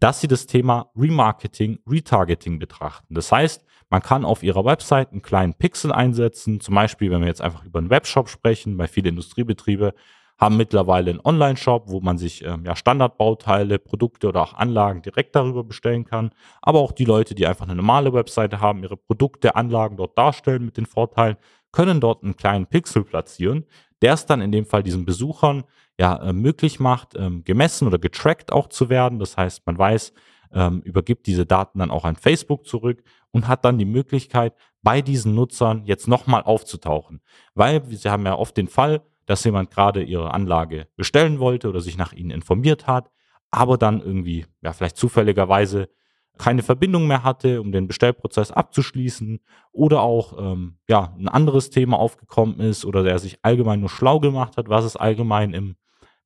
dass 0.00 0.20
sie 0.20 0.28
das 0.28 0.46
Thema 0.46 0.90
Remarketing, 0.96 1.78
Retargeting 1.88 2.58
betrachten. 2.58 3.14
Das 3.14 3.32
heißt, 3.32 3.64
man 3.90 4.02
kann 4.02 4.24
auf 4.24 4.42
ihrer 4.42 4.64
Website 4.64 5.12
einen 5.12 5.22
kleinen 5.22 5.54
Pixel 5.54 5.92
einsetzen, 5.92 6.60
zum 6.60 6.74
Beispiel, 6.74 7.10
wenn 7.10 7.20
wir 7.20 7.28
jetzt 7.28 7.40
einfach 7.40 7.64
über 7.64 7.78
einen 7.78 7.90
Webshop 7.90 8.28
sprechen, 8.28 8.76
bei 8.76 8.86
vielen 8.86 9.06
Industriebetriebe 9.06 9.94
haben 10.38 10.56
mittlerweile 10.56 11.10
einen 11.10 11.20
Online-Shop, 11.20 11.88
wo 11.88 12.00
man 12.00 12.16
sich 12.16 12.44
ähm, 12.44 12.64
ja, 12.64 12.76
Standardbauteile, 12.76 13.80
Produkte 13.80 14.28
oder 14.28 14.42
auch 14.42 14.54
Anlagen 14.54 15.02
direkt 15.02 15.34
darüber 15.34 15.64
bestellen 15.64 16.04
kann. 16.04 16.30
Aber 16.62 16.78
auch 16.78 16.92
die 16.92 17.04
Leute, 17.04 17.34
die 17.34 17.46
einfach 17.46 17.64
eine 17.64 17.74
normale 17.74 18.12
Webseite 18.12 18.60
haben, 18.60 18.84
ihre 18.84 18.96
Produkte, 18.96 19.56
Anlagen 19.56 19.96
dort 19.96 20.16
darstellen 20.16 20.64
mit 20.64 20.76
den 20.76 20.86
Vorteilen, 20.86 21.36
können 21.72 22.00
dort 22.00 22.22
einen 22.22 22.36
kleinen 22.36 22.66
Pixel 22.66 23.02
platzieren, 23.02 23.66
der 24.00 24.14
es 24.14 24.26
dann 24.26 24.40
in 24.40 24.52
dem 24.52 24.64
Fall 24.64 24.84
diesen 24.84 25.04
Besuchern 25.04 25.64
ja 25.98 26.16
äh, 26.16 26.32
möglich 26.32 26.80
macht, 26.80 27.14
ähm, 27.16 27.44
gemessen 27.44 27.86
oder 27.86 27.98
getrackt 27.98 28.52
auch 28.52 28.68
zu 28.68 28.88
werden. 28.88 29.18
Das 29.18 29.36
heißt, 29.36 29.66
man 29.66 29.78
weiß, 29.78 30.12
ähm, 30.52 30.80
übergibt 30.82 31.26
diese 31.26 31.44
Daten 31.44 31.78
dann 31.78 31.90
auch 31.90 32.04
an 32.04 32.16
Facebook 32.16 32.66
zurück 32.66 33.02
und 33.32 33.48
hat 33.48 33.64
dann 33.64 33.78
die 33.78 33.84
Möglichkeit, 33.84 34.54
bei 34.82 35.02
diesen 35.02 35.34
Nutzern 35.34 35.84
jetzt 35.84 36.08
nochmal 36.08 36.42
aufzutauchen. 36.42 37.20
Weil 37.54 37.84
sie 37.84 38.08
haben 38.08 38.24
ja 38.24 38.36
oft 38.36 38.56
den 38.56 38.68
Fall, 38.68 39.02
dass 39.26 39.44
jemand 39.44 39.70
gerade 39.70 40.02
ihre 40.02 40.32
Anlage 40.32 40.86
bestellen 40.96 41.38
wollte 41.38 41.68
oder 41.68 41.80
sich 41.80 41.98
nach 41.98 42.12
ihnen 42.12 42.30
informiert 42.30 42.86
hat, 42.86 43.10
aber 43.50 43.76
dann 43.76 44.00
irgendwie, 44.00 44.46
ja, 44.62 44.72
vielleicht 44.72 44.96
zufälligerweise 44.96 45.88
keine 46.38 46.62
Verbindung 46.62 47.08
mehr 47.08 47.24
hatte, 47.24 47.60
um 47.60 47.72
den 47.72 47.88
Bestellprozess 47.88 48.52
abzuschließen 48.52 49.40
oder 49.72 50.02
auch 50.02 50.38
ähm, 50.38 50.78
ja, 50.88 51.12
ein 51.18 51.28
anderes 51.28 51.70
Thema 51.70 51.98
aufgekommen 51.98 52.60
ist 52.60 52.84
oder 52.84 53.02
der 53.02 53.18
sich 53.18 53.38
allgemein 53.42 53.80
nur 53.80 53.90
schlau 53.90 54.20
gemacht 54.20 54.56
hat, 54.56 54.68
was 54.68 54.84
es 54.84 54.96
allgemein 54.96 55.52
im 55.52 55.76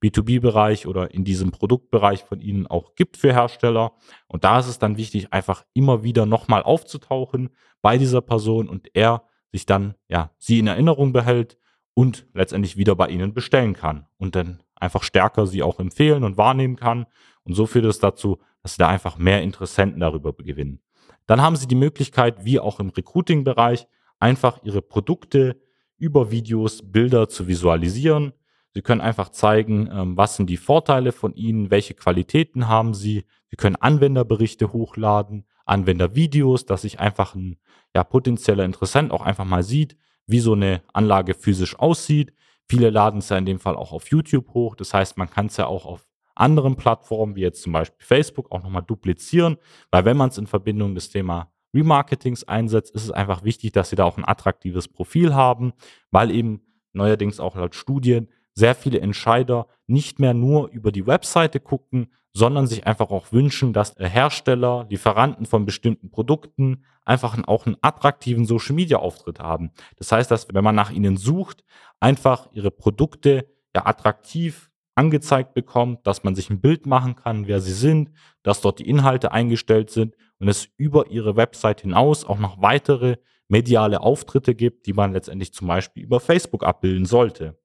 B2B-Bereich 0.03 0.87
oder 0.87 1.13
in 1.13 1.25
diesem 1.25 1.51
Produktbereich 1.53 2.25
von 2.25 2.41
Ihnen 2.41 2.67
auch 2.67 2.95
gibt 2.95 3.17
für 3.17 3.33
Hersteller. 3.33 3.93
Und 4.27 4.45
da 4.45 4.59
ist 4.59 4.69
es 4.69 4.79
dann 4.79 4.97
wichtig, 4.97 5.33
einfach 5.33 5.65
immer 5.75 6.03
wieder 6.03 6.27
nochmal 6.27 6.63
aufzutauchen 6.63 7.51
bei 7.81 7.99
dieser 7.99 8.21
Person 8.21 8.69
und 8.69 8.89
er 8.95 9.25
sich 9.53 9.67
dann, 9.67 9.95
ja, 10.09 10.31
sie 10.39 10.59
in 10.59 10.67
Erinnerung 10.67 11.13
behält 11.13 11.59
und 11.95 12.27
letztendlich 12.33 12.77
wieder 12.77 12.97
bei 12.97 13.09
Ihnen 13.09 13.35
bestellen 13.35 13.75
kann 13.75 14.07
und 14.17 14.35
dann 14.35 14.63
einfach 14.75 15.03
stärker 15.03 15.47
Sie 15.47 15.63
auch 15.63 15.79
empfehlen 15.79 16.25
und 16.25 16.39
wahrnehmen 16.39 16.77
kann. 16.77 17.07
Und 17.45 17.55
so 17.55 17.67
führt 17.67 17.85
es 17.85 17.99
dazu, 17.99 18.39
dass 18.63 18.73
Sie 18.73 18.79
da 18.79 18.89
einfach 18.89 19.19
mehr 19.19 19.43
Interessenten 19.43 20.01
darüber 20.01 20.33
gewinnen. 20.33 20.81
Dann 21.27 21.43
haben 21.43 21.57
Sie 21.57 21.69
die 21.69 21.75
Möglichkeit, 21.75 22.45
wie 22.45 22.59
auch 22.59 22.81
im 22.81 22.89
Recruiting-Bereich, 22.89 23.87
einfach 24.19 24.63
Ihre 24.65 24.83
Produkte 24.83 25.61
über 25.99 26.31
Videos, 26.31 26.83
Bilder 26.83 27.29
zu 27.29 27.47
visualisieren. 27.47 28.33
Sie 28.75 28.83
können 28.83 29.01
einfach 29.01 29.29
zeigen, 29.29 29.89
ähm, 29.93 30.17
was 30.17 30.37
sind 30.37 30.49
die 30.49 30.57
Vorteile 30.57 31.13
von 31.13 31.35
Ihnen, 31.35 31.71
welche 31.71 31.95
Qualitäten 31.95 32.69
haben 32.69 32.95
Sie. 32.95 33.25
Sie 33.49 33.57
können 33.57 33.77
Anwenderberichte 33.77 34.73
hochladen, 34.73 35.45
Anwendervideos, 35.67 36.65
dass 36.65 36.83
sich 36.83 36.99
einfach 36.99 37.35
ein 37.35 37.59
ja, 37.95 38.03
potenzieller 38.05 38.65
Interessent 38.65 39.13
auch 39.13 39.23
einfach 39.23 39.45
mal 39.45 39.63
sieht, 39.63 39.97
wie 40.27 40.41
so 40.41 40.55
eine 40.55 40.83
Anlage 40.93 41.35
physisch 41.35 41.79
aussieht. 41.79 42.33
Viele 42.69 42.91
laden 42.91 43.19
es 43.19 43.29
ja 43.29 43.37
in 43.37 43.47
dem 43.47 43.59
Fall 43.59 43.77
auch 43.77 43.93
auf 43.93 44.09
YouTube 44.09 44.55
hoch. 44.55 44.75
Das 44.75 44.95
heißt, 44.95 45.19
man 45.19 45.29
kann 45.29 45.47
es 45.47 45.59
ja 45.59 45.67
auch 45.67 45.85
auf 45.85 46.07
anderen 46.35 46.77
Plattformen, 46.77 47.37
wie 47.37 47.43
jetzt 47.43 47.63
zum 47.63 47.73
Beispiel 47.73 48.05
Facebook, 48.05 48.51
auch 48.51 48.63
nochmal 48.63 48.83
duplizieren, 48.83 49.59
weil 49.91 50.07
wenn 50.07 50.17
man 50.17 50.31
es 50.31 50.39
in 50.39 50.47
Verbindung 50.47 50.95
des 50.95 51.11
Thema 51.11 51.53
Remarketings 51.75 52.45
einsetzt, 52.45 52.95
ist 52.95 53.05
es 53.05 53.11
einfach 53.11 53.45
wichtig, 53.45 53.73
dass 53.73 53.91
sie 53.91 53.97
da 53.97 54.05
auch 54.05 54.17
ein 54.17 54.27
attraktives 54.27 54.89
Profil 54.89 55.35
haben, 55.35 55.73
weil 56.11 56.31
eben 56.31 56.63
neuerdings 56.93 57.41
auch 57.41 57.57
laut 57.57 57.75
Studien 57.75 58.29
sehr 58.55 58.75
viele 58.75 59.01
Entscheider 59.01 59.67
nicht 59.87 60.19
mehr 60.19 60.35
nur 60.35 60.69
über 60.69 60.93
die 60.93 61.07
Webseite 61.07 61.61
gucken, 61.61 62.09
sondern 62.35 62.67
sich 62.67 62.87
einfach 62.87 63.11
auch 63.11 63.33
wünschen, 63.33 63.73
dass 63.73 63.95
Hersteller, 63.99 64.87
Lieferanten 64.89 65.47
von 65.47 65.67
bestimmten 65.67 66.11
Produkten 66.11 66.85
einfach 67.05 67.37
auch 67.47 67.67
einen 67.67 67.77
attraktiven 67.83 68.47
Social 68.47 68.75
Media 68.75 68.99
Auftritt 68.99 69.39
haben. 69.39 69.71
Das 69.97 70.13
heißt, 70.13 70.31
dass 70.31 70.49
wenn 70.53 70.65
man 70.65 70.75
nach 70.75 70.91
ihnen 70.91 71.17
sucht, 71.17 71.65
einfach 72.01 72.49
ihre 72.53 72.71
Produkte 72.71 73.47
ja 73.75 73.87
attraktiv 73.87 74.71
angezeigt 74.95 75.55
bekommt, 75.55 76.07
dass 76.07 76.23
man 76.23 76.35
sich 76.35 76.51
ein 76.51 76.61
Bild 76.61 76.87
machen 76.87 77.17
kann, 77.17 77.47
wer 77.47 77.61
sie 77.61 77.73
sind, 77.73 78.11
dass 78.43 78.61
dort 78.61 78.79
die 78.79 78.89
Inhalte 78.89 79.33
eingestellt 79.33 79.91
sind 79.91 80.17
und 80.39 80.49
es 80.49 80.69
über 80.77 81.11
ihre 81.11 81.37
Website 81.37 81.83
hinaus 81.83 82.25
auch 82.25 82.39
noch 82.39 82.61
weitere 82.61 83.17
mediale 83.49 84.01
Auftritte 84.01 84.55
gibt, 84.55 84.87
die 84.87 84.93
man 84.93 85.13
letztendlich 85.13 85.53
zum 85.53 85.69
Beispiel 85.69 86.03
über 86.05 86.21
Facebook 86.21 86.65
abbilden 86.65 87.05
sollte. 87.05 87.59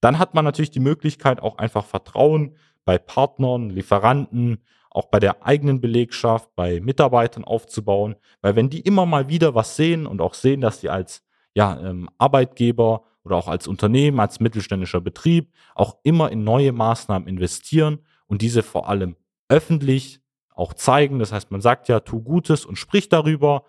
Dann 0.00 0.18
hat 0.18 0.34
man 0.34 0.44
natürlich 0.44 0.70
die 0.70 0.80
Möglichkeit, 0.80 1.40
auch 1.40 1.58
einfach 1.58 1.84
Vertrauen 1.84 2.56
bei 2.84 2.98
Partnern, 2.98 3.70
Lieferanten, 3.70 4.62
auch 4.90 5.06
bei 5.06 5.20
der 5.20 5.46
eigenen 5.46 5.80
Belegschaft, 5.80 6.54
bei 6.56 6.80
Mitarbeitern 6.80 7.44
aufzubauen, 7.44 8.16
weil 8.42 8.56
wenn 8.56 8.70
die 8.70 8.80
immer 8.80 9.06
mal 9.06 9.28
wieder 9.28 9.54
was 9.54 9.76
sehen 9.76 10.06
und 10.06 10.20
auch 10.20 10.34
sehen, 10.34 10.60
dass 10.60 10.80
sie 10.80 10.88
als 10.88 11.22
ja, 11.54 11.78
ähm, 11.80 12.08
Arbeitgeber 12.18 13.04
oder 13.24 13.36
auch 13.36 13.48
als 13.48 13.68
Unternehmen, 13.68 14.18
als 14.20 14.40
mittelständischer 14.40 15.00
Betrieb 15.00 15.52
auch 15.74 15.96
immer 16.02 16.32
in 16.32 16.44
neue 16.44 16.72
Maßnahmen 16.72 17.28
investieren 17.28 18.00
und 18.26 18.42
diese 18.42 18.62
vor 18.62 18.88
allem 18.88 19.16
öffentlich 19.48 20.20
auch 20.54 20.74
zeigen. 20.74 21.18
Das 21.18 21.32
heißt, 21.32 21.50
man 21.50 21.60
sagt 21.60 21.88
ja, 21.88 22.00
tu 22.00 22.22
Gutes 22.22 22.64
und 22.64 22.76
sprich 22.76 23.08
darüber. 23.08 23.64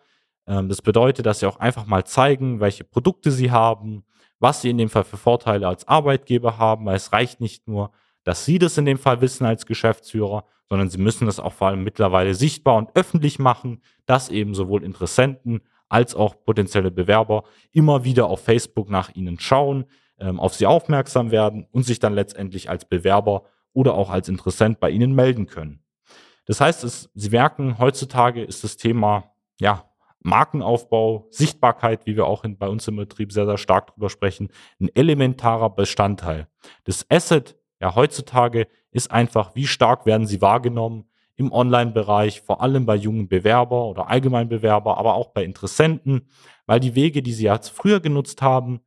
Ähm, 0.48 0.70
das 0.70 0.82
bedeutet, 0.82 1.26
dass 1.26 1.40
sie 1.40 1.48
auch 1.48 1.58
einfach 1.58 1.86
mal 1.86 2.06
zeigen, 2.06 2.60
welche 2.60 2.84
Produkte 2.84 3.32
sie 3.32 3.52
haben, 3.52 4.04
was 4.42 4.62
sie 4.62 4.72
in 4.72 4.78
dem 4.78 4.90
Fall 4.90 5.04
für 5.04 5.18
Vorteile 5.18 5.68
als 5.68 5.88
Arbeitgeber 5.88 6.58
haben, 6.58 6.86
weil 6.86 6.96
es 6.96 7.14
reicht 7.14 7.40
nicht 7.40 7.68
nur, 7.68 7.92
dass 8.24 8.44
sie 8.44 8.60
das 8.60 8.78
in 8.78 8.86
dem 8.86 8.98
Fall 8.98 9.22
wissen 9.22 9.46
als 9.46 9.66
Geschäftsführer, 9.66 10.46
sondern 10.68 10.90
sie 10.90 10.98
müssen 10.98 11.26
das 11.26 11.40
auch 11.40 11.54
vor 11.54 11.68
allem 11.68 11.84
mittlerweile 11.84 12.34
sichtbar 12.34 12.76
und 12.76 12.90
öffentlich 12.96 13.40
machen, 13.40 13.82
dass 14.06 14.30
eben 14.30 14.56
sowohl 14.56 14.84
Interessenten 14.84 15.62
als 15.90 16.16
auch 16.16 16.44
potenzielle 16.44 16.92
Bewerber 16.92 17.44
immer 17.72 18.04
wieder 18.04 18.28
auf 18.28 18.44
Facebook 18.44 18.90
nach 18.90 19.14
ihnen 19.14 19.40
schauen, 19.40 19.86
ähm, 20.20 20.40
auf 20.40 20.54
sie 20.56 20.66
aufmerksam 20.66 21.32
werden 21.32 21.68
und 21.72 21.84
sich 21.84 22.00
dann 22.00 22.14
letztendlich 22.14 22.70
als 22.70 22.86
Bewerber 22.86 23.44
oder 23.74 23.94
auch 23.94 24.10
als 24.10 24.28
Interessent 24.28 24.80
bei 24.80 24.90
ihnen 24.90 25.14
melden 25.14 25.48
können. 25.48 25.84
Das 26.46 26.62
heißt, 26.62 26.84
es, 26.84 27.10
Sie 27.14 27.30
merken, 27.30 27.78
heutzutage 27.78 28.44
ist 28.44 28.64
das 28.64 28.78
Thema 28.78 29.32
ja, 29.60 29.91
Markenaufbau, 30.24 31.28
Sichtbarkeit, 31.30 32.06
wie 32.06 32.16
wir 32.16 32.26
auch 32.26 32.44
in, 32.44 32.58
bei 32.58 32.68
uns 32.68 32.88
im 32.88 32.96
Betrieb 32.96 33.32
sehr, 33.32 33.46
sehr 33.46 33.58
stark 33.58 33.94
drüber 33.94 34.10
sprechen, 34.10 34.50
ein 34.80 34.90
elementarer 34.94 35.70
Bestandteil. 35.70 36.48
Das 36.84 37.06
Asset 37.10 37.58
ja 37.80 37.96
heutzutage 37.96 38.68
ist 38.92 39.12
einfach, 39.12 39.56
wie 39.56 39.68
stark 39.68 40.06
werden 40.06 40.28
sie 40.28 40.42
wahrgenommen, 40.42 41.06
im 41.38 41.52
Online-Bereich, 41.52 42.42
vor 42.42 42.62
allem 42.62 42.86
bei 42.86 42.96
jungen 42.96 43.28
Bewerber 43.28 43.86
oder 43.86 44.10
Allgemeinbewerber, 44.10 44.98
aber 44.98 45.16
auch 45.16 45.30
bei 45.30 45.44
Interessenten, 45.44 46.30
weil 46.68 46.80
die 46.80 46.94
Wege, 46.94 47.24
die 47.24 47.34
sie 47.34 47.46
jetzt 47.46 47.70
früher 47.70 48.00
genutzt 48.00 48.42
haben, 48.42 48.82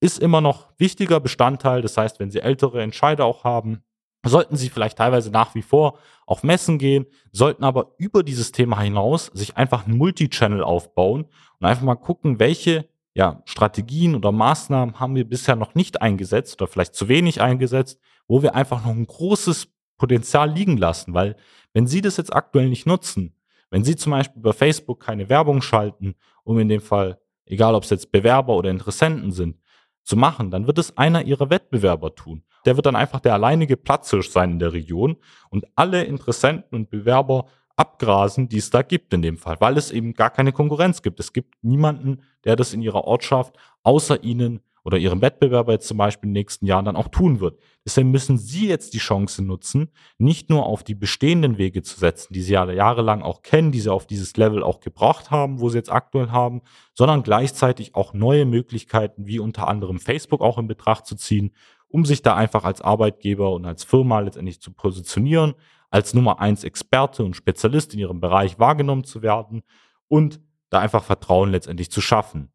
ist 0.00 0.18
immer 0.18 0.40
noch 0.40 0.72
wichtiger 0.78 1.20
Bestandteil. 1.20 1.82
Das 1.82 1.96
heißt, 1.96 2.20
wenn 2.20 2.30
sie 2.30 2.40
ältere 2.40 2.82
Entscheider 2.82 3.26
auch 3.26 3.44
haben, 3.44 3.82
sollten 4.30 4.56
sie 4.56 4.70
vielleicht 4.70 4.98
teilweise 4.98 5.30
nach 5.30 5.54
wie 5.54 5.62
vor 5.62 5.98
auf 6.26 6.42
Messen 6.42 6.78
gehen, 6.78 7.06
sollten 7.32 7.64
aber 7.64 7.94
über 7.98 8.22
dieses 8.22 8.52
Thema 8.52 8.80
hinaus 8.80 9.26
sich 9.34 9.56
einfach 9.56 9.86
einen 9.86 9.98
Multichannel 9.98 10.62
aufbauen 10.62 11.26
und 11.60 11.66
einfach 11.66 11.82
mal 11.82 11.94
gucken, 11.96 12.38
welche 12.38 12.88
ja, 13.14 13.42
Strategien 13.44 14.14
oder 14.14 14.32
Maßnahmen 14.32 14.98
haben 14.98 15.14
wir 15.14 15.28
bisher 15.28 15.56
noch 15.56 15.74
nicht 15.74 16.02
eingesetzt 16.02 16.60
oder 16.60 16.70
vielleicht 16.70 16.94
zu 16.94 17.08
wenig 17.08 17.40
eingesetzt, 17.40 18.00
wo 18.26 18.42
wir 18.42 18.54
einfach 18.54 18.84
noch 18.84 18.92
ein 18.92 19.06
großes 19.06 19.68
Potenzial 19.96 20.50
liegen 20.50 20.76
lassen, 20.76 21.14
weil 21.14 21.36
wenn 21.72 21.86
Sie 21.86 22.00
das 22.00 22.16
jetzt 22.16 22.34
aktuell 22.34 22.68
nicht 22.68 22.86
nutzen, 22.86 23.34
wenn 23.70 23.84
Sie 23.84 23.96
zum 23.96 24.12
Beispiel 24.12 24.40
über 24.40 24.52
Facebook 24.52 25.00
keine 25.00 25.28
Werbung 25.28 25.62
schalten, 25.62 26.14
um 26.42 26.58
in 26.58 26.68
dem 26.68 26.80
Fall, 26.80 27.18
egal 27.46 27.74
ob 27.74 27.84
es 27.84 27.90
jetzt 27.90 28.10
Bewerber 28.10 28.56
oder 28.56 28.70
Interessenten 28.70 29.32
sind, 29.32 29.58
zu 30.02 30.16
machen, 30.16 30.50
dann 30.50 30.66
wird 30.66 30.78
es 30.78 30.96
einer 30.96 31.22
Ihrer 31.22 31.50
Wettbewerber 31.50 32.14
tun. 32.14 32.42
Der 32.64 32.76
wird 32.76 32.86
dann 32.86 32.96
einfach 32.96 33.20
der 33.20 33.34
alleinige 33.34 33.76
Platzhirsch 33.76 34.30
sein 34.30 34.52
in 34.52 34.58
der 34.58 34.72
Region 34.72 35.16
und 35.50 35.66
alle 35.76 36.04
Interessenten 36.04 36.76
und 36.76 36.90
Bewerber 36.90 37.46
abgrasen, 37.76 38.48
die 38.48 38.58
es 38.58 38.70
da 38.70 38.82
gibt 38.82 39.12
in 39.12 39.22
dem 39.22 39.38
Fall, 39.38 39.56
weil 39.60 39.76
es 39.76 39.90
eben 39.90 40.14
gar 40.14 40.30
keine 40.30 40.52
Konkurrenz 40.52 41.02
gibt. 41.02 41.18
Es 41.20 41.32
gibt 41.32 41.54
niemanden, 41.62 42.22
der 42.44 42.56
das 42.56 42.72
in 42.72 42.82
ihrer 42.82 43.04
Ortschaft 43.04 43.56
außer 43.82 44.22
Ihnen 44.22 44.60
oder 44.84 44.98
ihrem 44.98 45.22
Wettbewerber 45.22 45.72
jetzt 45.72 45.88
zum 45.88 45.96
Beispiel 45.96 46.28
in 46.28 46.34
den 46.34 46.40
nächsten 46.40 46.66
Jahren 46.66 46.84
dann 46.84 46.96
auch 46.96 47.08
tun 47.08 47.40
wird. 47.40 47.58
Deshalb 47.86 48.06
müssen 48.06 48.36
Sie 48.36 48.68
jetzt 48.68 48.92
die 48.92 48.98
Chance 48.98 49.42
nutzen, 49.42 49.90
nicht 50.18 50.50
nur 50.50 50.66
auf 50.66 50.84
die 50.84 50.94
bestehenden 50.94 51.56
Wege 51.56 51.82
zu 51.82 51.98
setzen, 51.98 52.34
die 52.34 52.42
Sie 52.42 52.52
ja 52.52 52.70
jahrelang 52.70 53.22
auch 53.22 53.42
kennen, 53.42 53.72
die 53.72 53.80
Sie 53.80 53.90
auf 53.90 54.06
dieses 54.06 54.36
Level 54.36 54.62
auch 54.62 54.80
gebracht 54.80 55.30
haben, 55.30 55.60
wo 55.60 55.70
Sie 55.70 55.78
jetzt 55.78 55.90
aktuell 55.90 56.30
haben, 56.30 56.60
sondern 56.92 57.22
gleichzeitig 57.22 57.94
auch 57.94 58.12
neue 58.12 58.44
Möglichkeiten 58.44 59.26
wie 59.26 59.38
unter 59.38 59.68
anderem 59.68 59.98
Facebook 59.98 60.42
auch 60.42 60.58
in 60.58 60.68
Betracht 60.68 61.06
zu 61.06 61.16
ziehen, 61.16 61.52
um 61.94 62.04
sich 62.04 62.22
da 62.22 62.34
einfach 62.34 62.64
als 62.64 62.80
Arbeitgeber 62.80 63.52
und 63.52 63.64
als 63.66 63.84
Firma 63.84 64.18
letztendlich 64.18 64.60
zu 64.60 64.72
positionieren, 64.72 65.54
als 65.90 66.12
Nummer 66.12 66.40
eins 66.40 66.64
Experte 66.64 67.22
und 67.22 67.36
Spezialist 67.36 67.94
in 67.94 68.00
Ihrem 68.00 68.18
Bereich 68.18 68.58
wahrgenommen 68.58 69.04
zu 69.04 69.22
werden 69.22 69.62
und 70.08 70.40
da 70.70 70.80
einfach 70.80 71.04
Vertrauen 71.04 71.52
letztendlich 71.52 71.92
zu 71.92 72.00
schaffen. 72.00 72.52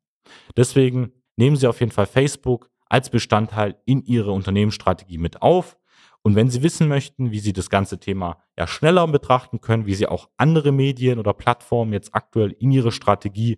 Deswegen 0.58 1.14
nehmen 1.38 1.56
Sie 1.56 1.68
auf 1.68 1.80
jeden 1.80 1.94
Fall 1.94 2.06
Facebook 2.06 2.70
als 2.88 3.10
Bestandteil 3.10 3.78
in 3.86 4.04
Ihre 4.04 4.34
Unternehmensstrategie 4.34 5.18
mit 5.18 5.42
auf. 5.42 5.78
Und 6.22 6.36
wenn 6.36 6.50
Sie 6.50 6.62
wissen 6.62 6.90
möchten, 6.90 7.32
wie 7.32 7.40
Sie 7.40 7.54
das 7.54 7.70
ganze 7.70 7.98
Thema 7.98 8.44
ja 8.58 8.68
schneller 8.68 9.08
betrachten 9.08 9.62
können, 9.62 9.86
wie 9.86 9.96
Sie 9.96 10.08
auch 10.08 10.28
andere 10.36 10.74
Medien 10.74 11.18
oder 11.18 11.34
Plattformen 11.34 11.94
jetzt 11.94 12.14
aktuell 12.14 12.52
in 12.60 12.74
Ihre 12.74 12.92
Strategie, 12.92 13.58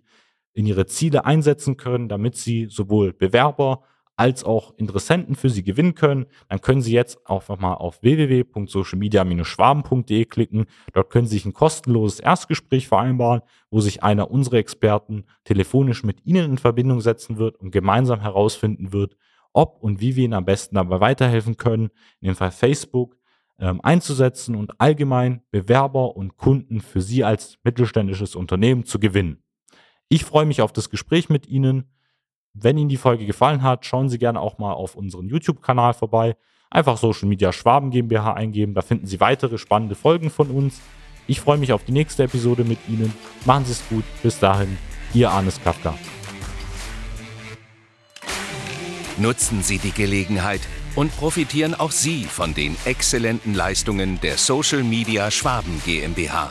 in 0.52 0.64
Ihre 0.64 0.86
Ziele 0.86 1.24
einsetzen 1.24 1.76
können, 1.76 2.08
damit 2.08 2.36
Sie 2.36 2.66
sowohl 2.66 3.12
Bewerber 3.12 3.82
als 4.16 4.44
auch 4.44 4.74
Interessenten 4.76 5.34
für 5.34 5.50
Sie 5.50 5.62
gewinnen 5.62 5.94
können, 5.94 6.26
dann 6.48 6.60
können 6.60 6.82
Sie 6.82 6.92
jetzt 6.92 7.18
einfach 7.28 7.58
mal 7.58 7.74
auf 7.74 8.02
www.socialmedia-schwaben.de 8.02 10.24
klicken. 10.26 10.66
Dort 10.92 11.10
können 11.10 11.26
Sie 11.26 11.36
sich 11.36 11.46
ein 11.46 11.54
kostenloses 11.54 12.20
Erstgespräch 12.20 12.88
vereinbaren, 12.88 13.40
wo 13.70 13.80
sich 13.80 14.02
einer 14.02 14.30
unserer 14.30 14.56
Experten 14.56 15.24
telefonisch 15.44 16.04
mit 16.04 16.26
Ihnen 16.26 16.52
in 16.52 16.58
Verbindung 16.58 17.00
setzen 17.00 17.38
wird 17.38 17.56
und 17.56 17.70
gemeinsam 17.70 18.20
herausfinden 18.20 18.92
wird, 18.92 19.16
ob 19.52 19.82
und 19.82 20.00
wie 20.00 20.16
wir 20.16 20.24
Ihnen 20.24 20.34
am 20.34 20.44
besten 20.44 20.76
dabei 20.76 21.00
weiterhelfen 21.00 21.56
können, 21.56 21.90
in 22.20 22.28
dem 22.28 22.36
Fall 22.36 22.50
Facebook 22.50 23.16
ähm, 23.58 23.80
einzusetzen 23.82 24.56
und 24.56 24.80
allgemein 24.80 25.42
Bewerber 25.50 26.16
und 26.16 26.36
Kunden 26.36 26.80
für 26.80 27.00
Sie 27.00 27.24
als 27.24 27.58
mittelständisches 27.64 28.34
Unternehmen 28.34 28.84
zu 28.84 28.98
gewinnen. 28.98 29.42
Ich 30.08 30.24
freue 30.24 30.46
mich 30.46 30.60
auf 30.60 30.72
das 30.72 30.90
Gespräch 30.90 31.28
mit 31.28 31.46
Ihnen. 31.46 31.84
Wenn 32.54 32.76
Ihnen 32.76 32.90
die 32.90 32.98
Folge 32.98 33.24
gefallen 33.24 33.62
hat, 33.62 33.86
schauen 33.86 34.08
Sie 34.08 34.18
gerne 34.18 34.40
auch 34.40 34.58
mal 34.58 34.72
auf 34.72 34.94
unseren 34.94 35.26
YouTube-Kanal 35.26 35.94
vorbei. 35.94 36.36
Einfach 36.70 36.96
Social 36.98 37.28
Media 37.28 37.52
Schwaben 37.52 37.90
GmbH 37.90 38.34
eingeben, 38.34 38.74
da 38.74 38.82
finden 38.82 39.06
Sie 39.06 39.20
weitere 39.20 39.58
spannende 39.58 39.94
Folgen 39.94 40.30
von 40.30 40.50
uns. 40.50 40.80
Ich 41.26 41.40
freue 41.40 41.58
mich 41.58 41.72
auf 41.72 41.84
die 41.84 41.92
nächste 41.92 42.24
Episode 42.24 42.64
mit 42.64 42.78
Ihnen. 42.88 43.12
Machen 43.46 43.64
Sie 43.64 43.72
es 43.72 43.88
gut. 43.88 44.04
Bis 44.22 44.38
dahin, 44.38 44.76
Ihr 45.14 45.30
Arnes 45.30 45.62
Kafka. 45.62 45.94
Nutzen 49.18 49.62
Sie 49.62 49.78
die 49.78 49.92
Gelegenheit 49.92 50.60
und 50.94 51.14
profitieren 51.16 51.74
auch 51.74 51.90
Sie 51.90 52.24
von 52.24 52.54
den 52.54 52.76
exzellenten 52.84 53.54
Leistungen 53.54 54.20
der 54.20 54.36
Social 54.36 54.82
Media 54.82 55.30
Schwaben 55.30 55.80
GmbH. 55.84 56.50